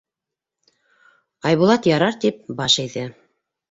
[1.51, 3.09] Айбулат, ярар тип, баш эйҙе.